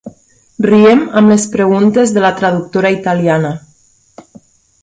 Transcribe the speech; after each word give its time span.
Riem 0.65 1.03
amb 1.19 1.33
les 1.33 1.45
preguntes 1.57 2.15
de 2.17 2.25
la 2.25 2.33
traductora 2.41 2.93
italiana. 2.99 3.55